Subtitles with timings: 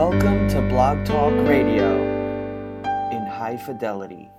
[0.00, 1.92] Welcome to Blog Talk Radio
[3.12, 4.30] in high fidelity.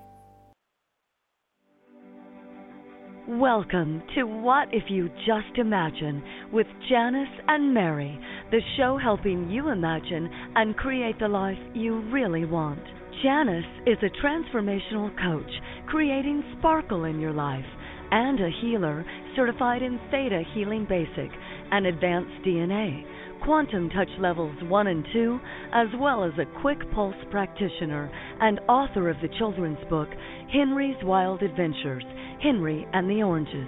[3.28, 8.20] Welcome to What If You Just Imagine with Janice and Mary,
[8.50, 12.82] the show helping you imagine and create the life you really want.
[13.22, 15.52] Janice is a transformational coach
[15.86, 17.70] creating sparkle in your life
[18.10, 21.30] and a healer certified in Theta Healing Basic
[21.70, 23.06] and Advanced DNA
[23.44, 25.40] quantum touch levels 1 and 2,
[25.74, 30.08] as well as a quick pulse practitioner and author of the children's book
[30.54, 32.04] Henry's Wild Adventures
[32.42, 33.68] Henry and the Oranges.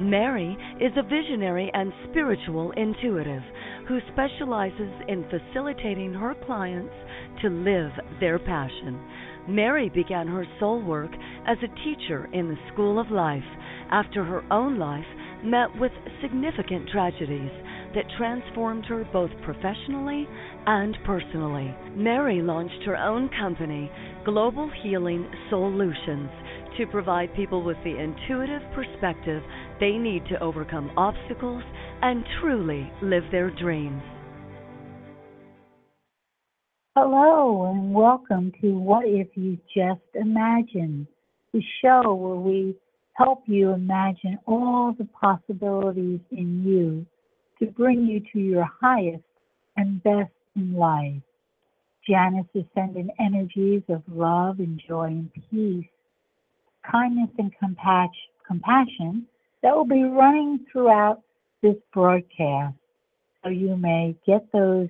[0.00, 3.42] Mary is a visionary and spiritual intuitive
[3.86, 6.92] who specializes in facilitating her clients
[7.40, 9.00] to live their passion.
[9.46, 11.12] Mary began her soul work
[11.46, 13.44] as a teacher in the School of Life
[13.90, 15.04] after her own life
[15.44, 17.50] met with significant tragedies
[17.94, 20.26] that transformed her both professionally
[20.66, 21.74] and personally.
[21.94, 23.90] Mary launched her own company,
[24.24, 26.30] Global Healing Solutions,
[26.76, 29.42] to provide people with the intuitive perspective
[29.78, 31.62] they need to overcome obstacles
[32.02, 34.02] and truly live their dreams.
[36.96, 41.06] Hello, and welcome to What If You Just Imagine,
[41.52, 42.76] the show where we
[43.14, 47.06] help you imagine all the possibilities in you
[47.58, 49.24] to bring you to your highest
[49.76, 51.22] and best in life.
[52.08, 55.86] Janice is sending energies of love and joy and peace,
[56.90, 57.52] kindness and
[58.46, 59.26] compassion
[59.62, 61.22] that will be running throughout
[61.62, 62.76] this broadcast
[63.42, 64.88] so you may get those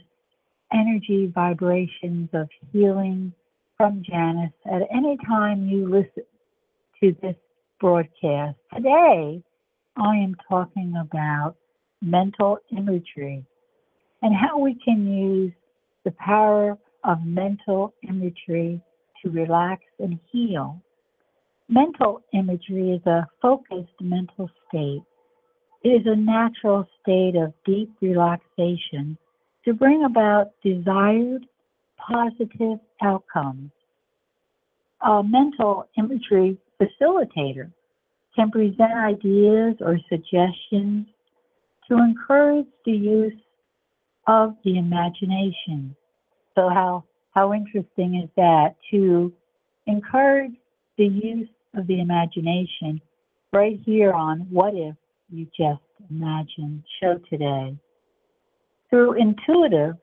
[0.72, 3.32] energy vibrations of healing
[3.76, 6.24] from Janice at any time you listen
[7.00, 7.36] to this
[7.80, 8.56] broadcast.
[8.74, 9.42] Today,
[9.96, 11.56] I am talking about
[12.05, 13.44] mental imagery
[14.22, 15.52] and how we can use
[16.05, 18.80] the power of mental imagery
[19.22, 20.80] to relax and heal.
[21.69, 25.03] Mental imagery is a focused mental state.
[25.82, 29.16] It is a natural state of deep relaxation
[29.65, 31.47] to bring about desired
[31.98, 33.71] positive outcomes.
[35.03, 37.71] A mental imagery facilitator
[38.36, 41.06] can present ideas or suggestions
[41.89, 43.33] to encourage the use
[44.27, 45.95] of the imagination.
[46.55, 49.33] So how how interesting is that to
[49.87, 50.53] encourage
[50.97, 53.00] the use of the imagination
[53.53, 54.95] right here on What If
[55.31, 57.77] You Just Imagine show today.
[58.91, 59.97] Through intuitive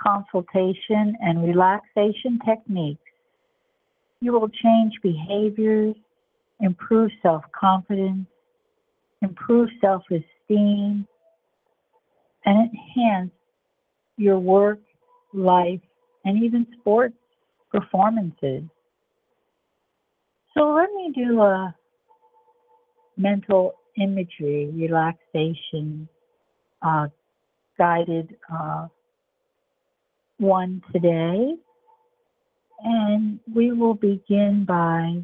[0.00, 3.02] consultation and relaxation techniques,
[4.20, 5.94] you will change behaviors,
[6.60, 8.26] improve self confidence,
[9.20, 10.02] improve self
[10.52, 11.06] esteem,
[12.44, 13.30] and enhance
[14.16, 14.80] your work,
[15.32, 15.80] life,
[16.24, 17.14] and even sports
[17.70, 18.62] performances.
[20.54, 21.74] So let me do a
[23.16, 26.08] mental imagery relaxation
[26.82, 27.08] uh,
[27.78, 28.88] guided uh,
[30.38, 31.54] one today.
[32.84, 35.22] And we will begin by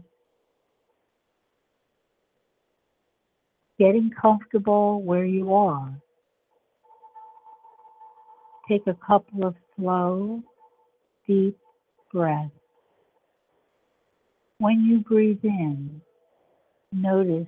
[3.79, 5.93] getting comfortable where you are.
[8.69, 10.43] Take a couple of slow,
[11.27, 11.57] deep
[12.13, 12.51] breaths.
[14.59, 16.01] When you breathe in,
[16.93, 17.47] notice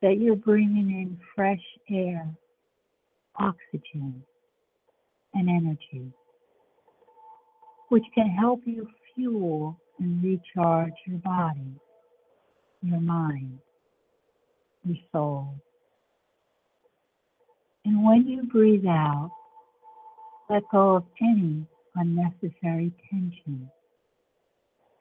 [0.00, 2.26] that you're bringing in fresh air,
[3.38, 4.22] oxygen,
[5.34, 6.12] and energy,
[7.90, 11.74] which can help you fuel and recharge your body,
[12.82, 13.58] your mind,
[14.84, 15.54] your soul.
[17.84, 19.30] And when you breathe out,
[20.48, 23.70] let go of any unnecessary tension,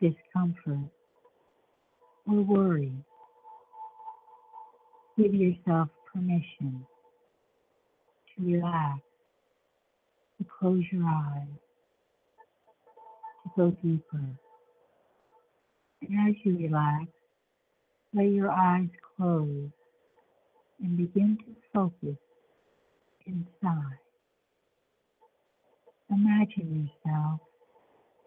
[0.02, 0.90] discomfort,
[2.28, 2.92] or worry.
[5.18, 6.86] Give yourself permission
[8.36, 9.00] to relax,
[10.40, 11.48] to close your eyes,
[13.44, 14.22] to go deeper.
[16.02, 17.08] And as you relax,
[18.14, 19.70] let your eyes close
[20.82, 22.18] and begin to focus
[23.26, 23.98] inside.
[26.12, 27.40] Imagine yourself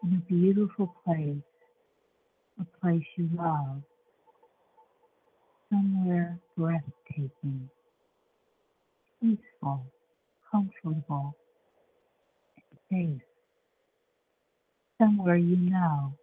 [0.03, 1.37] in a beautiful place,
[2.59, 3.81] a place you love,
[5.69, 7.69] somewhere breathtaking,
[9.21, 9.85] peaceful,
[10.51, 11.35] comfortable,
[12.57, 13.21] and safe,
[14.99, 16.13] somewhere you know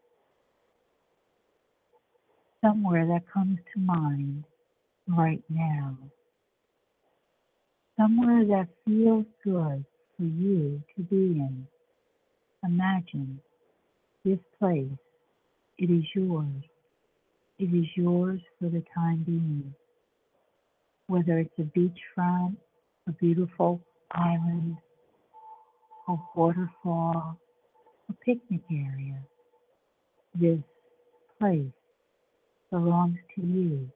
[2.64, 4.44] somewhere that comes to mind
[5.06, 5.96] right now.
[7.98, 9.84] Somewhere that feels good
[10.16, 11.66] for you to be in.
[12.64, 13.38] imagine
[14.24, 14.86] this place.
[15.76, 16.62] It is yours.
[17.58, 19.74] It is yours for the time being.
[21.06, 22.56] Whether it's a beachfront,
[23.06, 23.80] a beautiful
[24.12, 24.78] island,
[26.08, 27.38] a waterfall,
[28.08, 29.18] a picnic area,
[30.34, 30.60] this
[31.38, 31.72] place
[32.74, 33.88] belongs to you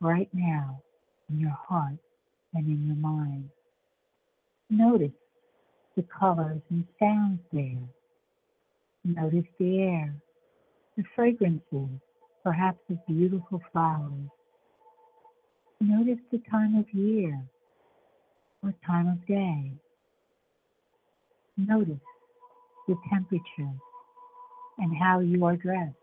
[0.00, 0.80] right now
[1.28, 1.98] in your heart
[2.54, 3.48] and in your mind.
[4.70, 5.10] Notice
[5.96, 7.82] the colors and sounds there.
[9.04, 10.14] Notice the air,
[10.96, 11.88] the fragrances,
[12.44, 14.30] perhaps of beautiful flowers.
[15.80, 17.42] Notice the time of year
[18.62, 19.72] or time of day.
[21.56, 21.98] Notice
[22.86, 23.74] the temperature
[24.78, 25.96] and how you are dressed.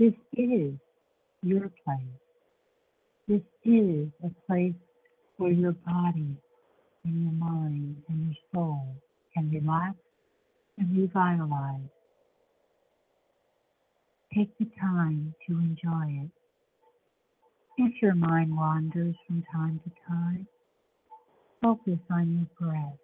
[0.00, 0.72] This is
[1.42, 2.00] your place.
[3.28, 4.72] This is a place
[5.36, 6.38] where your body
[7.04, 8.96] and your mind and your soul
[9.34, 9.96] can relax
[10.78, 11.90] and revitalize.
[14.34, 16.30] Take the time to enjoy it.
[17.76, 20.46] If your mind wanders from time to time,
[21.60, 22.98] focus on your breath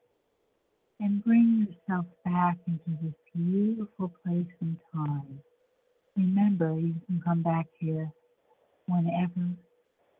[1.00, 5.42] and bring yourself back into this beautiful place and time.
[6.16, 8.10] Remember, you can come back here
[8.86, 9.50] whenever,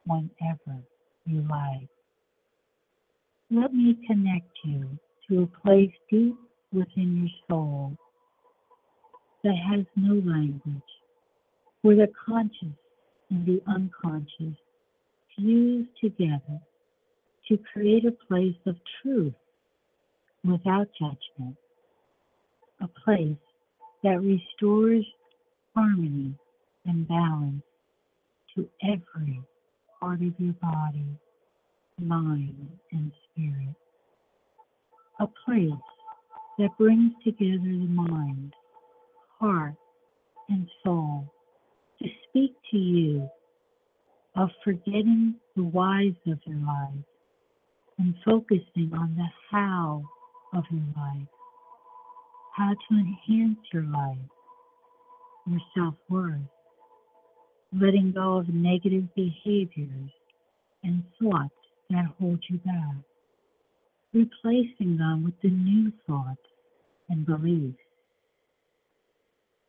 [0.04, 0.82] whenever
[1.25, 1.88] you like.
[3.50, 4.98] Let me connect you
[5.28, 6.37] to a place deep
[6.72, 7.96] within your soul
[9.43, 10.82] that has no language,
[11.82, 12.76] where the conscious
[13.31, 14.56] and the unconscious
[15.37, 16.60] fuse together
[17.49, 19.32] to create a place of truth
[20.44, 21.56] without judgment,
[22.81, 23.37] a place
[24.02, 25.04] that restores
[25.76, 26.34] harmony
[26.87, 27.62] and balance
[28.55, 29.40] to every
[30.00, 31.06] part of your body,
[32.00, 33.75] mind, and spirit.
[35.20, 35.70] A place
[36.58, 38.55] that brings together the mind,
[39.38, 39.75] heart,
[40.49, 41.31] and soul
[42.00, 43.28] to speak to you
[44.37, 47.05] of forgetting the whys of your life
[47.99, 50.02] and focusing on the how
[50.55, 51.28] of your life,
[52.55, 54.17] how to enhance your life,
[55.46, 56.40] your self worth,
[57.72, 60.10] letting go of negative behaviors
[60.82, 61.54] and thoughts
[61.90, 62.96] that hold you back,
[64.12, 66.40] replacing them with the new thoughts
[67.08, 67.78] and beliefs.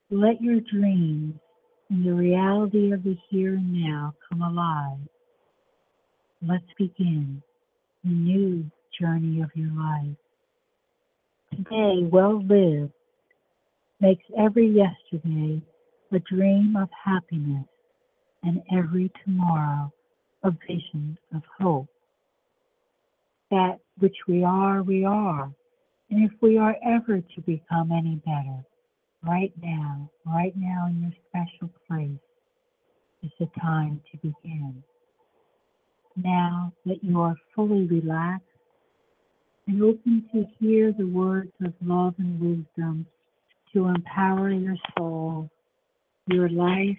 [0.09, 1.35] Let your dreams
[1.89, 4.99] and the reality of the here and now come alive.
[6.41, 7.41] Let's begin
[8.03, 8.69] the new
[8.99, 10.15] journey of your life.
[11.51, 12.93] Today, well lived,
[13.99, 15.61] makes every yesterday
[16.11, 17.65] a dream of happiness
[18.43, 19.91] and every tomorrow
[20.43, 21.87] a vision of hope.
[23.51, 25.51] That which we are, we are.
[26.09, 28.63] And if we are ever to become any better,
[29.23, 32.19] right now, right now in your special place,
[33.23, 34.83] is the time to begin.
[36.15, 38.45] Now that you are fully relaxed
[39.67, 43.05] and open to hear the words of love and wisdom
[43.73, 45.49] to empower your soul,
[46.27, 46.97] your life,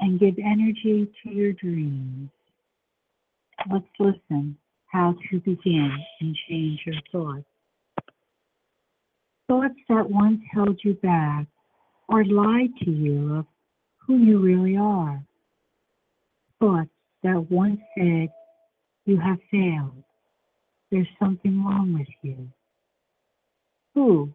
[0.00, 2.30] and give energy to your dreams.
[3.70, 4.56] Let's listen
[4.86, 7.44] how to begin and change your thoughts.
[9.48, 11.46] Thoughts that once held you back
[12.08, 13.46] or lied to you of
[13.98, 15.22] who you really are.
[16.58, 16.90] Thoughts
[17.22, 18.28] that once said
[19.06, 20.02] you have failed.
[20.90, 22.48] There's something wrong with you.
[23.94, 24.32] Who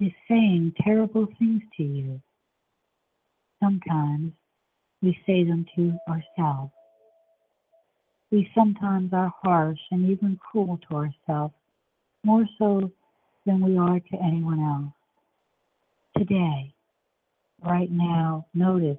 [0.00, 2.20] is saying terrible things to you?
[3.62, 4.32] Sometimes
[5.02, 6.72] we say them to ourselves.
[8.30, 11.54] We sometimes are harsh and even cruel to ourselves,
[12.24, 12.90] more so
[13.46, 14.92] than we are to anyone else.
[16.18, 16.74] Today,
[17.62, 18.98] right now, notice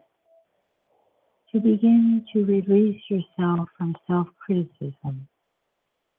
[1.51, 5.27] to begin to release yourself from self criticism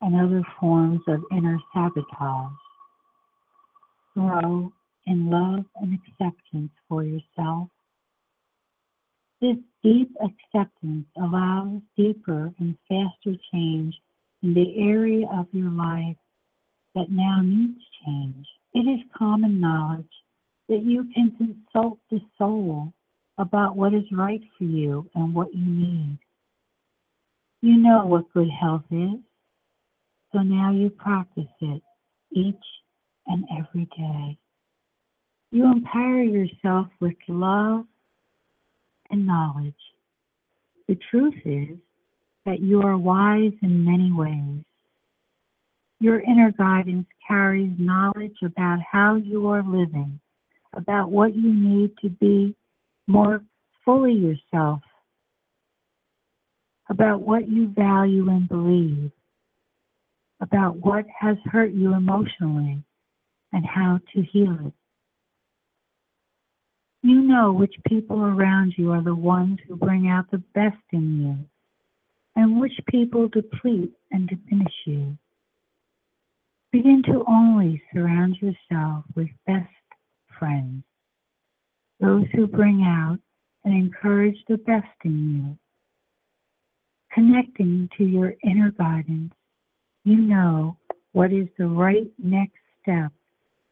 [0.00, 2.52] and other forms of inner sabotage.
[4.18, 4.72] Grow
[5.06, 7.68] in love and acceptance for yourself
[9.40, 13.94] this deep acceptance allows deeper and faster change
[14.42, 16.16] in the area of your life
[16.96, 18.46] that now needs change.
[18.74, 20.06] It is common knowledge
[20.68, 22.92] that you can consult the soul
[23.38, 26.18] about what is right for you and what you need.
[27.62, 29.20] You know what good health is,
[30.32, 31.82] so now you practice it
[32.32, 32.56] each
[33.28, 34.38] and every day.
[35.50, 37.84] You empower yourself with love
[39.10, 39.74] and knowledge.
[40.88, 41.76] The truth is
[42.44, 44.64] that you are wise in many ways.
[46.00, 50.20] Your inner guidance carries knowledge about how you are living,
[50.74, 52.54] about what you need to be
[53.06, 53.42] more
[53.84, 54.80] fully yourself,
[56.88, 59.10] about what you value and believe,
[60.40, 62.82] about what has hurt you emotionally,
[63.52, 64.72] and how to heal it.
[67.02, 71.22] You know which people around you are the ones who bring out the best in
[71.22, 71.36] you,
[72.34, 75.16] and which people deplete and diminish you.
[76.72, 79.68] Begin to only surround yourself with best
[80.38, 80.82] friends,
[82.00, 83.18] those who bring out
[83.64, 85.58] and encourage the best in you.
[87.14, 89.32] Connecting to your inner guidance,
[90.04, 90.76] you know
[91.12, 93.12] what is the right next step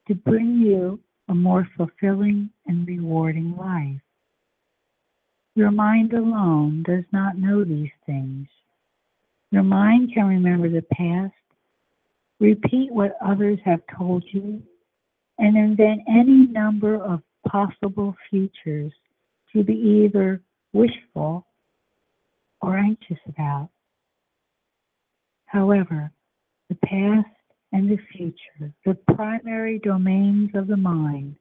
[0.08, 4.00] to bring you a more fulfilling and rewarding life.
[5.54, 8.46] Your mind alone does not know these things.
[9.50, 11.32] Your mind can remember the past,
[12.40, 14.62] repeat what others have told you,
[15.38, 18.92] and invent any number of possible futures
[19.52, 21.46] to be either wishful
[22.60, 23.70] or anxious about.
[25.46, 26.10] However,
[26.68, 27.35] the past
[27.72, 31.36] and the future, the primary domains of the mind,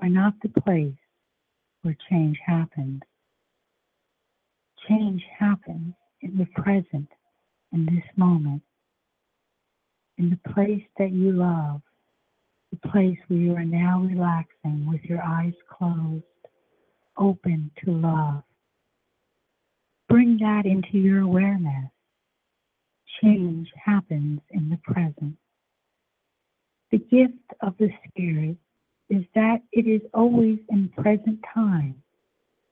[0.00, 0.94] are not the place
[1.82, 3.00] where change happens.
[4.88, 7.08] Change happens in the present,
[7.72, 8.62] in this moment,
[10.18, 11.80] in the place that you love,
[12.70, 16.24] the place where you are now relaxing with your eyes closed,
[17.18, 18.42] open to love.
[20.08, 21.90] Bring that into your awareness.
[23.22, 25.36] Change happens in the present.
[26.90, 28.56] The gift of the Spirit
[29.10, 32.02] is that it is always in present time,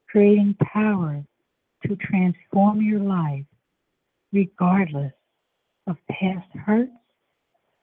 [0.09, 1.25] creating power
[1.87, 3.45] to transform your life
[4.33, 5.13] regardless
[5.87, 6.91] of past hurts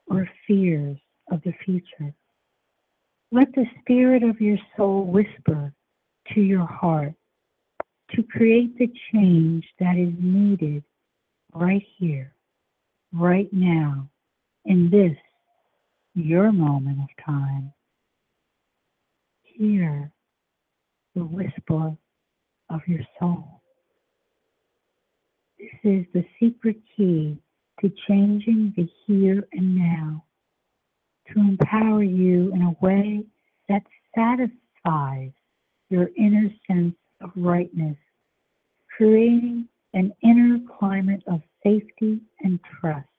[0.08, 0.98] or fears
[1.32, 2.14] of the future.
[3.32, 5.74] Let the Spirit of your soul whisper
[6.34, 7.14] to your heart
[8.16, 10.84] to create the change that is needed
[11.54, 12.34] right here,
[13.14, 14.10] right now,
[14.66, 15.16] in this
[16.16, 17.72] your moment of time.
[19.44, 20.12] Hear
[21.16, 21.96] the whisper
[22.70, 23.62] of your soul.
[25.60, 27.38] This is the secret key
[27.82, 30.24] to changing the here and now,
[31.32, 33.24] to empower you in a way
[33.70, 33.84] that
[34.16, 35.32] satisfies
[35.90, 37.98] your inner sense of rightness,
[38.98, 43.11] creating an inner climate of safety and trust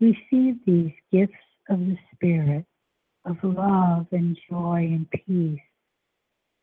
[0.00, 1.34] receive these gifts
[1.68, 2.64] of the Spirit
[3.24, 5.60] of love and joy and peace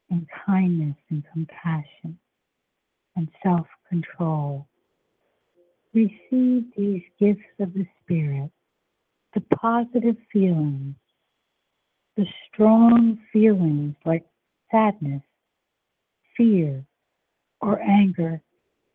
[0.10, 2.18] and kindness and compassion
[3.15, 4.68] and self control.
[5.94, 8.51] Receive these gifts of the Spirit,
[9.34, 10.96] the positive feelings,
[12.18, 14.25] the strong feelings like
[14.72, 15.22] sadness,
[16.36, 16.84] fear,
[17.62, 18.42] or anger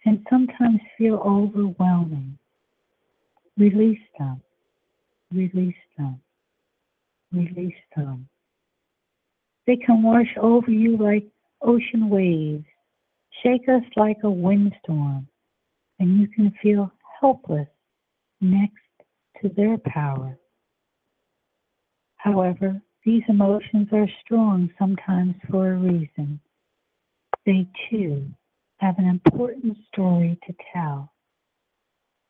[0.02, 2.38] can sometimes feel overwhelming.
[3.60, 4.40] Release them.
[5.30, 6.18] Release them.
[7.30, 8.26] Release them.
[9.66, 11.26] They can wash over you like
[11.60, 12.64] ocean waves,
[13.42, 15.28] shake us like a windstorm,
[15.98, 16.90] and you can feel
[17.20, 17.68] helpless
[18.40, 18.80] next
[19.42, 20.38] to their power.
[22.16, 26.40] However, these emotions are strong sometimes for a reason.
[27.44, 28.24] They too
[28.78, 31.12] have an important story to tell.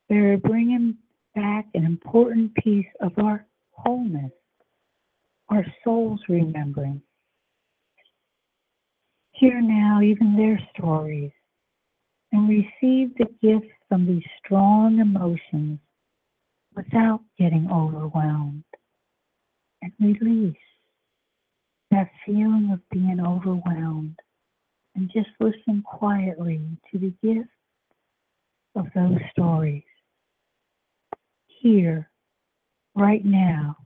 [0.08, 0.96] They're bringing
[1.34, 4.32] back an important piece of our wholeness,
[5.48, 7.02] our soul's remembering.
[9.32, 11.32] Hear now even their stories
[12.32, 15.78] and receive the gifts from these strong emotions
[16.74, 18.64] without getting overwhelmed
[19.82, 20.56] and release
[21.90, 24.16] that feeling of being overwhelmed
[24.94, 26.60] and just listen quietly
[26.92, 27.48] to the gift
[28.76, 29.82] of those stories
[31.60, 32.10] here,
[32.94, 33.76] right now,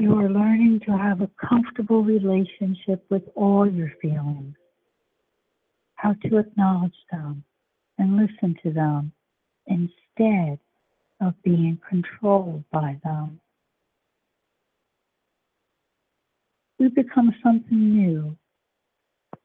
[0.00, 4.56] you are learning to have a comfortable relationship with all your feelings,
[5.94, 7.44] how to acknowledge them
[7.98, 9.12] and listen to them
[9.66, 10.58] instead
[11.20, 13.40] of being controlled by them.
[16.78, 18.36] We become something new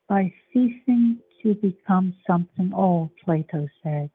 [0.10, 4.10] by ceasing to become something old, Plato said.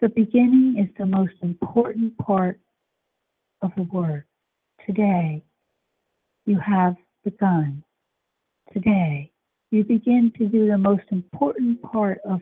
[0.00, 2.58] The beginning is the most important part
[3.62, 4.26] of the work.
[4.86, 5.44] Today,
[6.46, 7.84] you have begun.
[8.72, 9.30] Today,
[9.70, 12.40] you begin to do the most important part of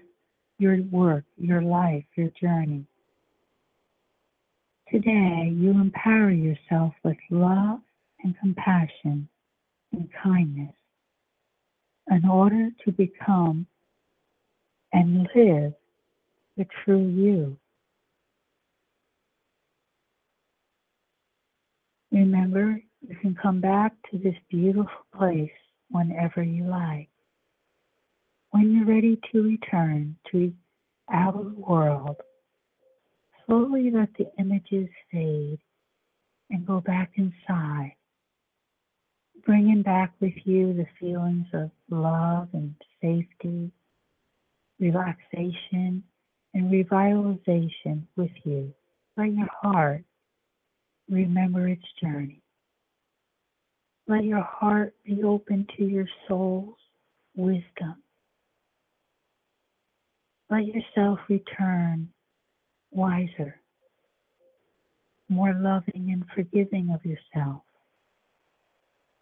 [0.59, 2.87] your work, your life, your journey.
[4.91, 7.81] today you empower yourself with love
[8.25, 9.29] and compassion
[9.93, 10.75] and kindness
[12.11, 13.67] in order to become
[14.93, 15.75] and live
[16.59, 17.57] the true you.
[22.11, 25.51] Remember, you can come back to this beautiful place
[25.91, 27.09] whenever you like.
[28.51, 30.53] When you're ready to return to
[31.09, 32.17] our world,
[33.47, 35.61] slowly let the images fade
[36.51, 37.93] and go back inside,
[39.45, 43.71] bringing back with you the feelings of love and safety,
[44.81, 46.03] relaxation,
[46.59, 48.75] and revitalization with you.
[49.17, 50.03] Let your heart
[51.09, 52.43] remember its journey.
[54.09, 56.75] Let your heart be open to your soul's
[57.37, 58.03] wisdom.
[60.51, 62.09] Let yourself return
[62.91, 63.61] wiser,
[65.29, 67.63] more loving and forgiving of yourself.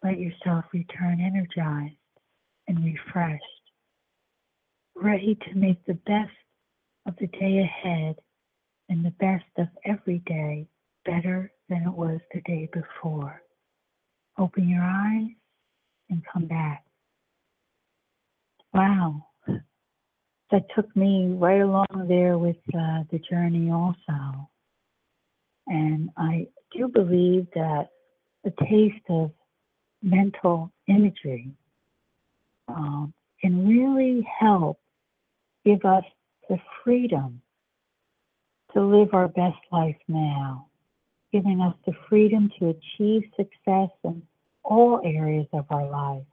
[0.03, 1.93] Let yourself return energized
[2.67, 3.43] and refreshed,
[4.95, 6.31] ready to make the best
[7.07, 8.15] of the day ahead
[8.89, 10.67] and the best of every day
[11.05, 13.41] better than it was the day before.
[14.37, 15.31] Open your eyes
[16.09, 16.83] and come back.
[18.73, 19.25] Wow,
[20.51, 24.49] that took me right along there with uh, the journey also.
[25.67, 27.89] And I do believe that
[28.43, 29.31] the taste of
[30.01, 31.51] mental imagery
[32.67, 34.79] um, can really help
[35.65, 36.03] give us
[36.49, 37.41] the freedom
[38.73, 40.67] to live our best life now,
[41.31, 44.21] giving us the freedom to achieve success in
[44.63, 46.25] all areas of our life,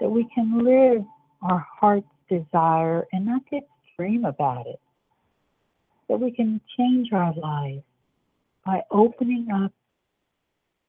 [0.00, 1.04] that we can live
[1.42, 4.80] our heart's desire and not get extreme about it.
[6.08, 7.82] That we can change our lives
[8.64, 9.72] by opening up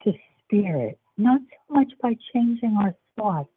[0.03, 0.13] to
[0.43, 3.49] spirit, not so much by changing our thoughts.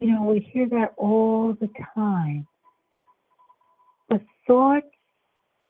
[0.00, 2.46] You know, we hear that all the time.
[4.52, 4.86] Thoughts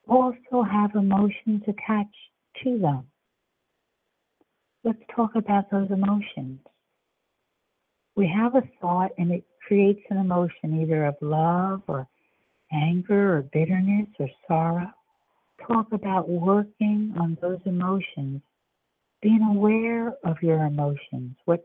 [0.08, 2.16] also have emotions attached
[2.64, 3.06] to them.
[4.82, 6.58] Let's talk about those emotions.
[8.16, 12.08] We have a thought and it creates an emotion either of love or
[12.72, 14.90] anger or bitterness or sorrow.
[15.64, 18.42] Talk about working on those emotions,
[19.22, 21.64] being aware of your emotions, what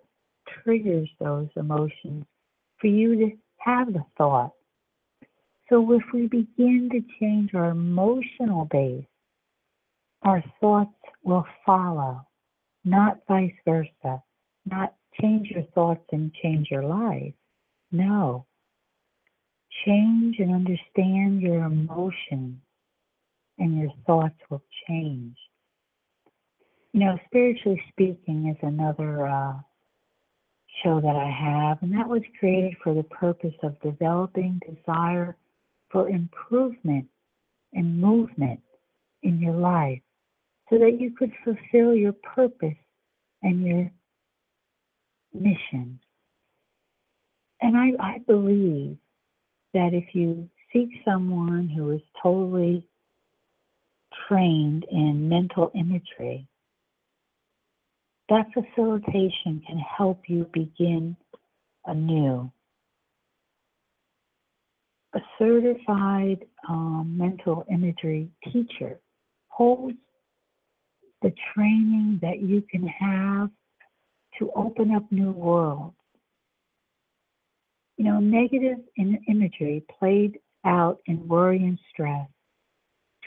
[0.63, 2.25] triggers those emotions
[2.79, 4.51] for you to have the thought.
[5.69, 9.05] So if we begin to change our emotional base,
[10.23, 12.25] our thoughts will follow,
[12.85, 14.23] not vice versa,
[14.65, 17.33] not change your thoughts and change your life.
[17.91, 18.45] No.
[19.85, 22.57] Change and understand your emotions,
[23.57, 25.35] and your thoughts will change.
[26.93, 29.53] You know, spiritually speaking is another uh,
[30.81, 35.35] show that I have, and that was created for the purpose of developing desire
[35.91, 37.07] for improvement
[37.73, 38.59] and movement
[39.23, 40.01] in your life
[40.69, 42.77] so that you could fulfill your purpose
[43.43, 43.91] and your
[45.33, 45.99] mission.
[47.61, 48.97] And I, I believe
[49.73, 52.85] that if you seek someone who is totally
[54.27, 56.47] trained in mental imagery,
[58.29, 61.15] that facilitation can help you begin
[61.85, 62.51] anew.
[65.17, 68.99] A certified um, mental imagery teacher
[69.49, 69.97] holds
[71.21, 73.49] the training that you can have
[74.39, 75.95] to open up new worlds
[77.97, 82.27] you know, negative in imagery played out in worry and stress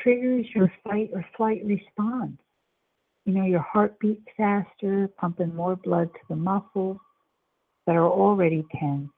[0.00, 2.38] triggers your fight or flight response.
[3.26, 6.96] You know, your heart beats faster, pumping more blood to the muscles
[7.87, 9.11] that are already tense,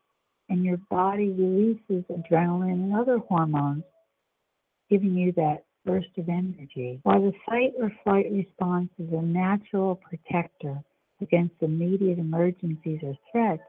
[0.53, 3.85] and your body releases adrenaline and other hormones,
[4.91, 7.01] giving you that burst of energy.
[7.05, 10.79] While the fight or flight response is a natural protector
[11.23, 13.63] against immediate emergencies or threats,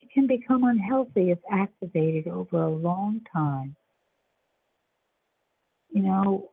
[0.00, 3.74] it can become unhealthy if activated over a long time.
[5.90, 6.50] You know,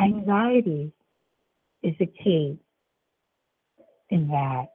[0.00, 0.94] anxiety
[1.82, 2.58] is a key
[4.08, 4.68] in that.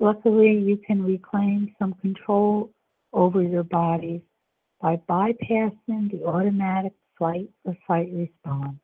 [0.00, 2.70] Luckily, you can reclaim some control
[3.12, 4.22] over your body
[4.80, 8.80] by bypassing the automatic flight or fight response,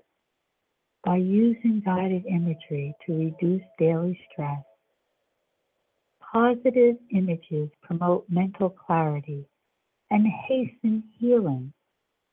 [1.05, 4.63] by using guided imagery to reduce daily stress,
[6.33, 9.45] Positive images promote mental clarity
[10.11, 11.73] and hasten healing,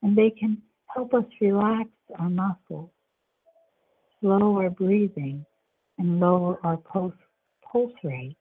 [0.04, 0.62] and they can
[0.96, 2.92] help us relax our muscles
[4.20, 5.46] slow our breathing
[5.98, 7.14] and lower our pulse,
[7.62, 8.38] pulse rate.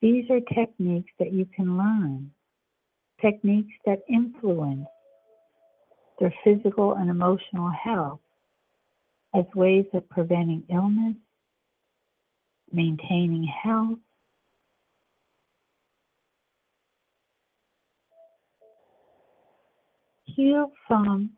[0.00, 2.30] These are techniques that you can learn,
[3.20, 4.86] techniques that influence
[6.20, 8.20] their physical and emotional health
[9.34, 11.16] as ways of preventing illness,
[12.72, 13.98] maintaining health,
[20.24, 21.30] heal from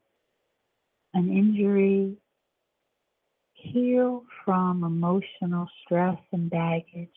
[1.15, 2.17] an injury,
[3.55, 7.09] heal from emotional stress and baggage.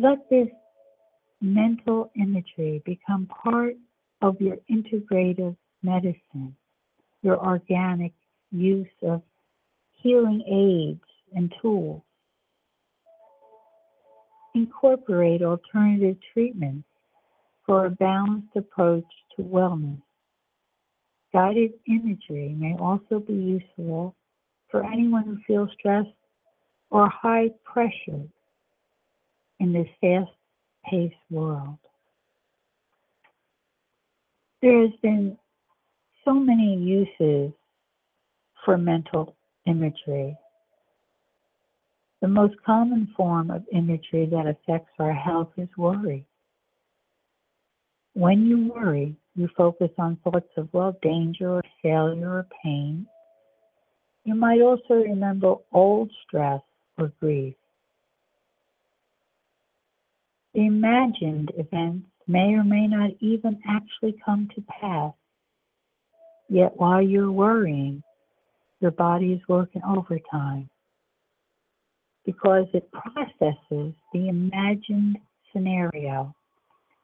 [0.00, 0.46] Let this
[1.40, 3.74] mental imagery become part
[4.22, 6.54] of your integrative medicine,
[7.22, 8.12] your organic
[8.52, 9.22] use of
[10.00, 11.02] healing aids
[11.34, 12.02] and tools.
[14.54, 16.86] Incorporate alternative treatments
[17.66, 20.00] for a balanced approach to wellness.
[21.32, 24.14] Guided imagery may also be useful
[24.70, 26.08] for anyone who feels stressed
[26.90, 28.28] or high pressure
[29.60, 30.30] in this fast
[30.84, 31.78] paced world.
[34.62, 35.38] There has been
[36.24, 37.52] so many uses
[38.64, 40.36] for mental imagery.
[42.20, 46.26] The most common form of imagery that affects our health is worry.
[48.14, 53.06] When you worry, you focus on thoughts of, well, danger or failure or pain.
[54.24, 56.60] You might also remember old stress
[56.98, 57.54] or grief.
[60.54, 65.12] Imagined events may or may not even actually come to pass.
[66.48, 68.02] Yet while you're worrying,
[68.80, 70.68] your body is working overtime
[72.24, 75.18] because it processes the imagined
[75.52, 76.34] scenario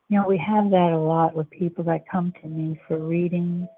[0.08, 3.68] you know, we have that a lot with people that come to me for readings.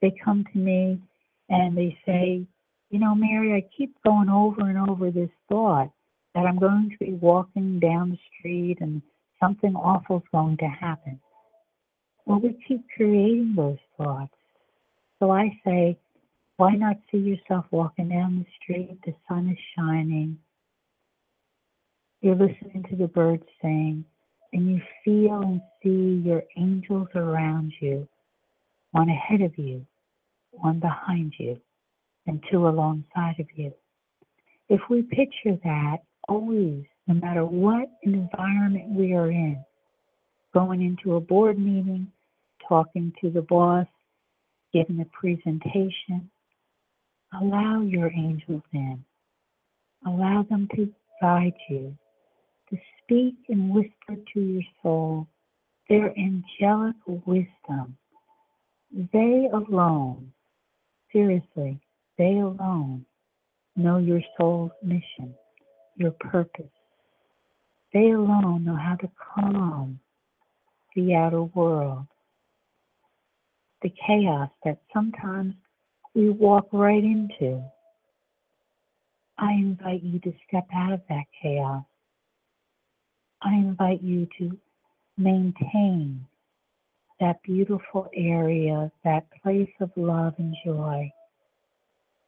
[0.00, 1.00] They come to me
[1.48, 2.46] and they say,
[2.90, 5.90] you know, Mary, I keep going over and over this thought
[6.38, 9.02] that I'm going to be walking down the street and
[9.40, 11.18] something awful is going to happen.
[12.26, 14.34] Well, we keep creating those thoughts.
[15.18, 15.98] So I say,
[16.56, 19.00] why not see yourself walking down the street?
[19.04, 20.38] The sun is shining.
[22.20, 24.04] You're listening to the birds sing
[24.52, 28.06] and you feel and see your angels around you,
[28.92, 29.84] one ahead of you,
[30.52, 31.60] one behind you,
[32.28, 33.72] and two alongside of you.
[34.68, 35.98] If we picture that
[36.28, 39.64] always, no matter what environment we are in,
[40.54, 42.10] going into a board meeting,
[42.68, 43.86] talking to the boss,
[44.72, 46.30] giving a presentation,
[47.40, 49.04] allow your angels in.
[50.06, 51.96] Allow them to guide you,
[52.70, 55.26] to speak and whisper to your soul
[55.88, 57.96] their angelic wisdom.
[59.12, 60.32] They alone,
[61.12, 61.80] seriously,
[62.16, 63.06] they alone
[63.76, 65.34] know your soul's mission,
[65.98, 66.70] your purpose.
[67.92, 70.00] They alone know how to calm
[70.94, 72.06] the outer world,
[73.82, 75.54] the chaos that sometimes
[76.14, 77.62] we walk right into.
[79.38, 81.84] I invite you to step out of that chaos
[83.42, 84.58] I invite you to
[85.16, 86.26] maintain
[87.20, 91.10] that beautiful area, that place of love and joy.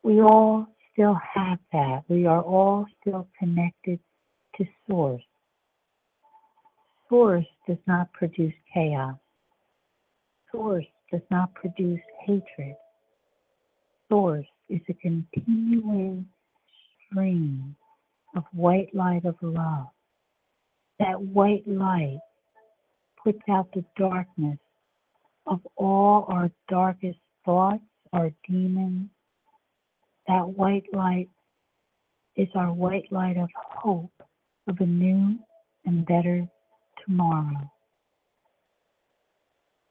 [0.02, 0.68] We all
[1.00, 2.02] still have that.
[2.08, 3.98] We are all still connected
[4.56, 5.22] to Source.
[7.08, 9.16] Source does not produce chaos.
[10.52, 12.76] Source does not produce hatred.
[14.10, 16.26] Source is a continuing
[17.06, 17.74] stream
[18.36, 19.86] of white light of love
[20.98, 22.20] that white light
[23.24, 24.58] puts out the darkness
[25.46, 27.82] of all our darkest thoughts,
[28.12, 29.08] our demons.
[30.30, 31.28] That white light
[32.36, 34.12] is our white light of hope
[34.68, 35.36] of a new
[35.84, 36.46] and better
[37.04, 37.68] tomorrow.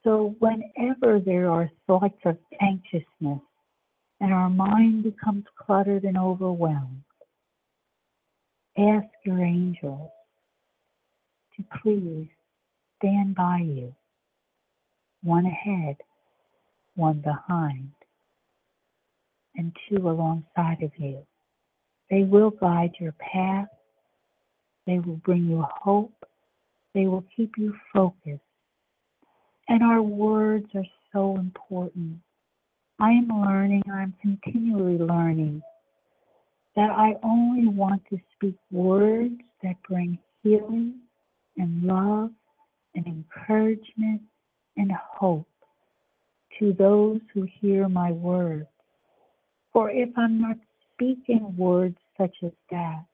[0.05, 3.41] So, whenever there are thoughts of anxiousness
[4.21, 7.03] and our mind becomes cluttered and overwhelmed,
[8.77, 10.09] ask your angels
[11.57, 12.29] to please
[12.97, 13.93] stand by you,
[15.21, 15.97] one ahead,
[16.95, 17.91] one behind,
[19.59, 21.19] and two alongside of you.
[22.09, 23.67] They will guide your path.
[24.87, 26.13] They will bring you hope.
[26.95, 28.41] They will keep you focused.
[29.67, 32.19] And our words are so important.
[32.99, 35.61] I am learning, I'm continually learning
[36.75, 40.99] that I only want to speak words that bring healing
[41.57, 42.31] and love
[42.95, 44.21] and encouragement
[44.77, 45.45] and hope.
[46.59, 48.67] to those who hear my words.
[49.73, 50.57] For if I'm not
[50.93, 53.05] speaking words such as that,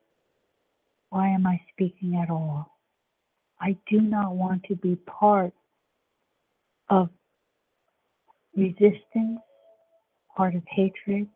[1.10, 2.70] why am I speaking at all?
[3.60, 5.52] I do not want to be part
[6.90, 7.08] of
[8.56, 9.40] resistance,
[10.36, 11.28] part of hatred.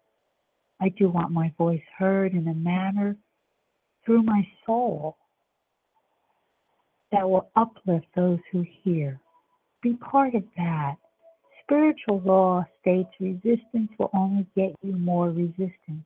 [0.80, 3.16] I do want my voice heard in a manner
[4.04, 5.16] through my soul
[7.12, 9.20] that will uplift those who hear.
[9.82, 10.96] Be part of that.
[11.70, 16.04] Spiritual law states resistance will only get you more resistance.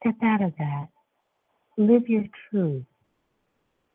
[0.00, 0.88] Step out of that.
[1.76, 2.86] Live your truth.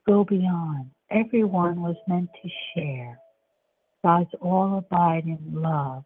[0.06, 0.92] Go beyond.
[1.10, 3.18] Everyone was meant to share.
[4.04, 6.04] God's all abide in love.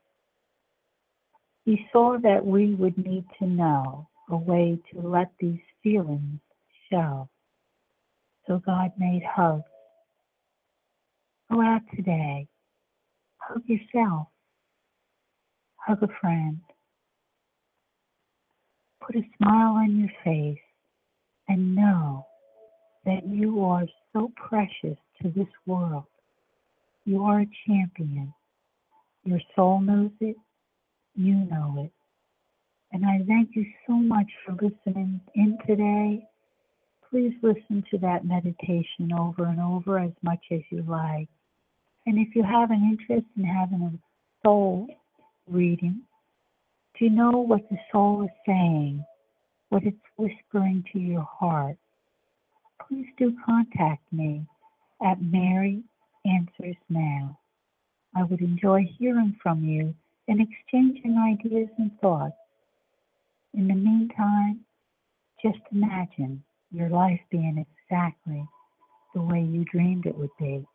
[1.65, 6.39] He saw that we would need to know a way to let these feelings
[6.89, 7.27] show.
[8.47, 9.65] So God made hugs.
[11.51, 12.47] Go out today.
[13.51, 14.27] Hug yourself.
[15.75, 16.61] Hug a friend.
[19.05, 20.61] Put a smile on your face
[21.49, 22.25] and know
[23.03, 26.05] that you are so precious to this world.
[27.03, 28.33] You are a champion.
[29.25, 30.37] Your soul knows it.
[31.15, 31.91] You know it.
[32.93, 36.25] And I thank you so much for listening in today.
[37.09, 41.27] Please listen to that meditation over and over as much as you like.
[42.05, 44.87] And if you have an interest in having a soul
[45.47, 46.01] reading,
[46.97, 49.05] to know what the soul is saying,
[49.69, 51.77] what it's whispering to your heart,
[52.87, 54.45] please do contact me
[55.03, 55.83] at Mary
[56.25, 57.37] Answers Now.
[58.15, 59.95] I would enjoy hearing from you
[60.27, 62.35] and exchanging ideas and thoughts.
[63.53, 64.61] In the meantime,
[65.41, 68.45] just imagine your life being exactly
[69.13, 70.65] the way you dreamed it would be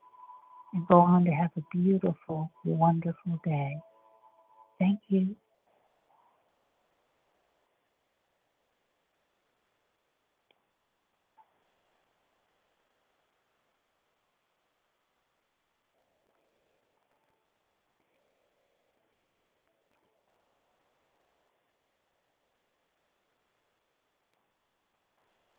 [0.75, 3.77] and go on to have a beautiful, wonderful day.
[4.79, 5.37] Thank you.